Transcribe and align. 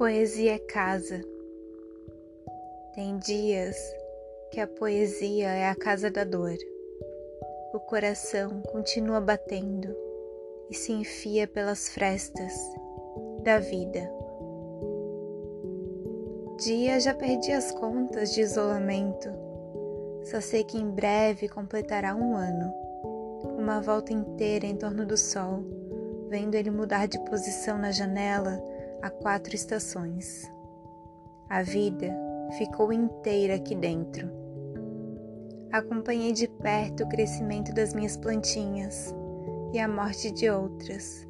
Poesia 0.00 0.54
é 0.54 0.58
casa. 0.58 1.20
Tem 2.94 3.18
dias 3.18 3.76
que 4.50 4.58
a 4.58 4.66
poesia 4.66 5.50
é 5.50 5.68
a 5.68 5.74
casa 5.74 6.10
da 6.10 6.24
dor. 6.24 6.56
O 7.74 7.80
coração 7.80 8.62
continua 8.72 9.20
batendo 9.20 9.94
e 10.70 10.74
se 10.74 10.90
enfia 10.90 11.46
pelas 11.46 11.90
frestas 11.90 12.54
da 13.42 13.58
vida. 13.58 14.10
Dia 16.56 16.98
já 16.98 17.12
perdi 17.12 17.52
as 17.52 17.70
contas 17.70 18.32
de 18.32 18.40
isolamento. 18.40 19.28
Só 20.24 20.40
sei 20.40 20.64
que 20.64 20.78
em 20.78 20.90
breve 20.90 21.46
completará 21.46 22.16
um 22.16 22.34
ano. 22.34 22.72
Uma 23.58 23.82
volta 23.82 24.14
inteira 24.14 24.64
em 24.64 24.76
torno 24.76 25.04
do 25.04 25.18
sol, 25.18 25.62
vendo 26.30 26.54
ele 26.54 26.70
mudar 26.70 27.06
de 27.06 27.22
posição 27.26 27.76
na 27.76 27.92
janela 27.92 28.69
a 29.02 29.10
quatro 29.10 29.54
estações. 29.54 30.50
A 31.48 31.62
vida 31.62 32.14
ficou 32.58 32.92
inteira 32.92 33.54
aqui 33.54 33.74
dentro. 33.74 34.30
Acompanhei 35.72 36.32
de 36.32 36.48
perto 36.48 37.04
o 37.04 37.08
crescimento 37.08 37.72
das 37.72 37.94
minhas 37.94 38.16
plantinhas 38.16 39.14
e 39.72 39.78
a 39.78 39.88
morte 39.88 40.30
de 40.30 40.50
outras. 40.50 41.26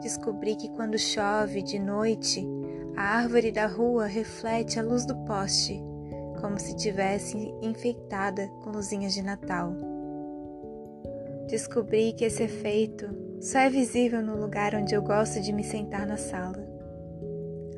Descobri 0.00 0.56
que 0.56 0.68
quando 0.70 0.98
chove 0.98 1.62
de 1.62 1.78
noite, 1.78 2.46
a 2.96 3.02
árvore 3.18 3.50
da 3.50 3.66
rua 3.66 4.06
reflete 4.06 4.78
a 4.78 4.82
luz 4.82 5.06
do 5.06 5.16
poste, 5.24 5.82
como 6.40 6.58
se 6.58 6.76
tivesse 6.76 7.36
enfeitada 7.62 8.48
com 8.62 8.70
luzinhas 8.70 9.14
de 9.14 9.22
Natal. 9.22 9.74
Descobri 11.48 12.12
que 12.12 12.24
esse 12.24 12.42
efeito 12.42 13.08
só 13.40 13.60
é 13.60 13.70
visível 13.70 14.22
no 14.22 14.36
lugar 14.36 14.74
onde 14.74 14.94
eu 14.94 15.02
gosto 15.02 15.40
de 15.40 15.52
me 15.52 15.64
sentar 15.64 16.06
na 16.06 16.16
sala 16.16 16.72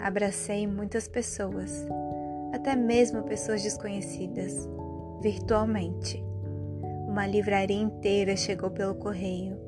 abracei 0.04 0.66
muitas 0.66 1.08
pessoas, 1.08 1.82
até 2.52 2.76
mesmo 2.76 3.22
pessoas 3.22 3.62
desconhecidas, 3.62 4.68
virtualmente. 5.22 6.22
Uma 7.08 7.26
livraria 7.26 7.80
inteira 7.80 8.36
chegou 8.36 8.70
pelo 8.70 8.96
correio. 8.96 9.58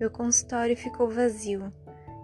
Meu 0.00 0.10
consultório 0.10 0.74
ficou 0.74 1.10
vazio 1.10 1.70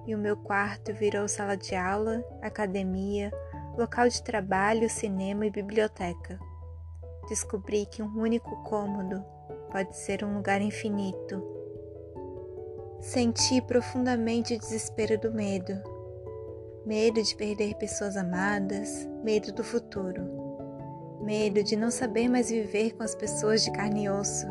e 0.06 0.14
o 0.14 0.18
meu 0.18 0.38
quarto 0.38 0.94
virou 0.94 1.28
sala 1.28 1.54
de 1.54 1.74
aula, 1.74 2.24
academia, 2.40 3.30
local 3.76 4.08
de 4.08 4.22
trabalho, 4.22 4.88
cinema 4.88 5.44
e 5.44 5.50
biblioteca. 5.50 6.40
Descobri 7.28 7.84
que 7.84 8.02
um 8.02 8.18
único 8.18 8.56
cômodo 8.64 9.22
pode 9.70 9.94
ser 9.98 10.24
um 10.24 10.34
lugar 10.34 10.62
infinito. 10.62 11.44
Senti 13.00 13.60
profundamente 13.60 14.54
o 14.54 14.58
desespero 14.58 15.20
do 15.20 15.30
medo 15.30 15.78
medo 16.86 17.22
de 17.22 17.34
perder 17.36 17.74
pessoas 17.74 18.16
amadas, 18.16 19.08
medo 19.22 19.52
do 19.52 19.62
futuro, 19.62 20.22
medo 21.20 21.62
de 21.62 21.76
não 21.76 21.90
saber 21.90 22.28
mais 22.28 22.50
viver 22.50 22.94
com 22.94 23.02
as 23.02 23.14
pessoas 23.14 23.62
de 23.62 23.72
carne 23.72 24.04
e 24.04 24.08
osso, 24.08 24.46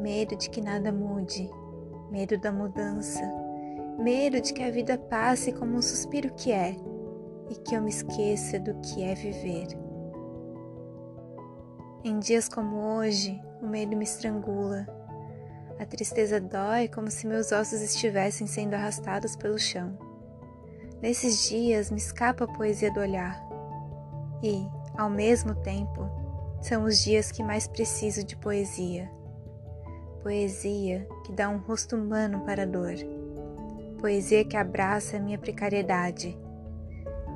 medo 0.00 0.36
de 0.36 0.48
que 0.48 0.60
nada 0.60 0.92
mude, 0.92 1.50
medo 2.10 2.38
da 2.38 2.52
mudança, 2.52 3.22
medo 3.98 4.40
de 4.40 4.52
que 4.52 4.62
a 4.62 4.70
vida 4.70 4.96
passe 4.96 5.52
como 5.52 5.76
um 5.76 5.82
suspiro 5.82 6.32
que 6.34 6.52
é 6.52 6.76
e 7.50 7.54
que 7.56 7.74
eu 7.74 7.82
me 7.82 7.90
esqueça 7.90 8.58
do 8.58 8.74
que 8.80 9.02
é 9.02 9.14
viver. 9.14 9.68
Em 12.02 12.18
dias 12.18 12.48
como 12.48 12.76
hoje, 12.98 13.40
o 13.62 13.66
medo 13.66 13.96
me 13.96 14.04
estrangula. 14.04 14.86
A 15.78 15.86
tristeza 15.86 16.40
dói 16.40 16.86
como 16.86 17.10
se 17.10 17.26
meus 17.26 17.50
ossos 17.50 17.80
estivessem 17.80 18.46
sendo 18.46 18.74
arrastados 18.74 19.34
pelo 19.36 19.58
chão. 19.58 20.13
Nesses 21.02 21.48
dias 21.48 21.90
me 21.90 21.98
escapa 21.98 22.44
a 22.44 22.48
poesia 22.48 22.92
do 22.92 23.00
olhar. 23.00 23.42
E, 24.42 24.66
ao 24.96 25.10
mesmo 25.10 25.54
tempo, 25.54 26.08
são 26.60 26.84
os 26.84 26.98
dias 26.98 27.30
que 27.30 27.42
mais 27.42 27.66
preciso 27.66 28.24
de 28.24 28.36
poesia. 28.36 29.10
Poesia 30.22 31.06
que 31.24 31.32
dá 31.32 31.48
um 31.48 31.58
rosto 31.58 31.96
humano 31.96 32.40
para 32.40 32.62
a 32.62 32.66
dor. 32.66 32.94
Poesia 34.00 34.44
que 34.44 34.56
abraça 34.56 35.16
a 35.16 35.20
minha 35.20 35.38
precariedade. 35.38 36.38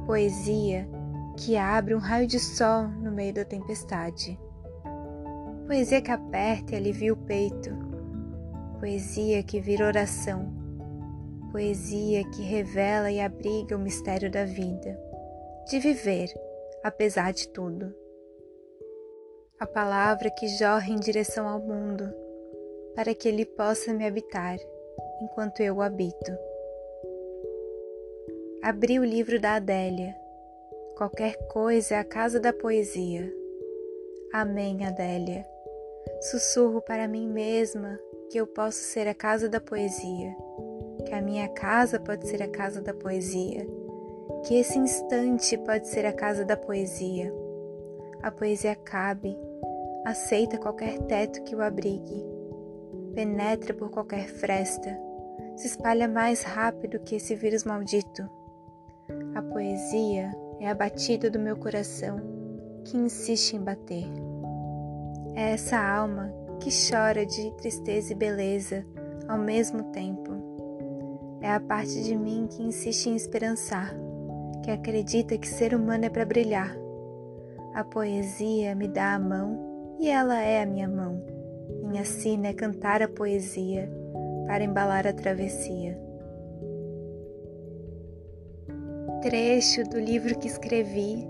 Poesia 0.06 0.88
que 1.36 1.56
abre 1.56 1.94
um 1.94 1.98
raio 1.98 2.26
de 2.26 2.40
sol 2.40 2.88
no 2.88 3.12
meio 3.12 3.34
da 3.34 3.44
tempestade. 3.44 4.38
Poesia 5.66 6.00
que 6.00 6.10
aperta 6.10 6.72
e 6.72 6.76
alivia 6.76 7.12
o 7.12 7.16
peito. 7.16 7.70
Poesia 8.80 9.42
que 9.42 9.60
vira 9.60 9.86
oração 9.86 10.67
poesia 11.50 12.22
que 12.30 12.42
revela 12.42 13.10
e 13.10 13.20
abriga 13.20 13.76
o 13.76 13.78
mistério 13.78 14.30
da 14.30 14.44
vida, 14.44 14.98
de 15.66 15.78
viver, 15.78 16.28
apesar 16.82 17.32
de 17.32 17.48
tudo. 17.48 17.94
A 19.58 19.66
palavra 19.66 20.30
que 20.30 20.46
jorra 20.48 20.90
em 20.90 20.96
direção 20.96 21.48
ao 21.48 21.60
mundo, 21.60 22.12
para 22.94 23.14
que 23.14 23.28
ele 23.28 23.44
possa 23.44 23.92
me 23.92 24.06
habitar 24.06 24.58
enquanto 25.20 25.60
eu 25.60 25.76
o 25.76 25.82
habito. 25.82 26.36
Abri 28.62 28.98
o 28.98 29.04
livro 29.04 29.40
da 29.40 29.54
Adélia. 29.54 30.14
Qualquer 30.96 31.36
coisa 31.48 31.94
é 31.94 31.98
a 31.98 32.04
casa 32.04 32.40
da 32.40 32.52
poesia. 32.52 33.32
Amém, 34.32 34.84
Adélia. 34.84 35.46
Sussurro 36.20 36.82
para 36.82 37.06
mim 37.06 37.28
mesma 37.28 37.98
que 38.30 38.38
eu 38.38 38.46
posso 38.46 38.78
ser 38.78 39.06
a 39.06 39.14
casa 39.14 39.48
da 39.48 39.60
poesia 39.60 40.34
que 41.08 41.14
a 41.14 41.22
minha 41.22 41.48
casa 41.48 41.98
pode 41.98 42.28
ser 42.28 42.42
a 42.42 42.48
casa 42.48 42.82
da 42.82 42.92
poesia, 42.92 43.66
que 44.44 44.54
esse 44.56 44.78
instante 44.78 45.56
pode 45.56 45.88
ser 45.88 46.04
a 46.04 46.12
casa 46.12 46.44
da 46.44 46.54
poesia. 46.54 47.32
A 48.22 48.30
poesia 48.30 48.76
cabe, 48.76 49.34
aceita 50.04 50.58
qualquer 50.58 50.98
teto 51.04 51.42
que 51.44 51.56
o 51.56 51.62
abrigue, 51.62 52.22
penetra 53.14 53.72
por 53.72 53.90
qualquer 53.90 54.28
fresta, 54.28 54.98
se 55.56 55.68
espalha 55.68 56.06
mais 56.06 56.42
rápido 56.42 57.00
que 57.00 57.16
esse 57.16 57.34
vírus 57.34 57.64
maldito. 57.64 58.28
A 59.34 59.40
poesia 59.40 60.30
é 60.60 60.68
a 60.68 60.74
batida 60.74 61.30
do 61.30 61.38
meu 61.38 61.56
coração 61.56 62.20
que 62.84 62.98
insiste 62.98 63.56
em 63.56 63.60
bater. 63.60 64.04
É 65.34 65.52
essa 65.52 65.78
alma 65.78 66.30
que 66.60 66.68
chora 66.70 67.24
de 67.24 67.50
tristeza 67.52 68.12
e 68.12 68.14
beleza 68.14 68.84
ao 69.26 69.38
mesmo 69.38 69.84
tempo 69.84 70.57
é 71.40 71.50
a 71.50 71.60
parte 71.60 72.02
de 72.02 72.16
mim 72.16 72.48
que 72.50 72.62
insiste 72.62 73.06
em 73.06 73.16
esperançar, 73.16 73.94
que 74.64 74.70
acredita 74.70 75.38
que 75.38 75.48
ser 75.48 75.74
humano 75.74 76.04
é 76.04 76.08
para 76.08 76.24
brilhar. 76.24 76.76
A 77.74 77.84
poesia 77.84 78.74
me 78.74 78.88
dá 78.88 79.14
a 79.14 79.18
mão 79.18 79.96
e 80.00 80.08
ela 80.08 80.40
é 80.40 80.62
a 80.62 80.66
minha 80.66 80.88
mão. 80.88 81.22
Minha 81.84 82.04
sina 82.04 82.48
é 82.48 82.52
cantar 82.52 83.02
a 83.02 83.08
poesia 83.08 83.90
para 84.46 84.64
embalar 84.64 85.06
a 85.06 85.12
travessia. 85.12 85.98
Trecho 89.22 89.84
do 89.84 89.98
livro 89.98 90.38
que 90.38 90.46
escrevi, 90.46 91.26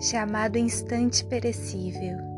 chamado 0.00 0.56
Instante 0.58 1.24
Perecível. 1.24 2.31